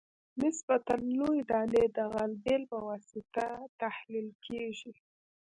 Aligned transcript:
نسبتاً 0.41 0.95
لویې 1.17 1.43
دانې 1.51 1.83
د 1.97 1.97
غلبیل 2.13 2.61
په 2.71 2.77
واسطه 2.87 3.45
تحلیل 3.81 4.27
کیږي 4.45 4.91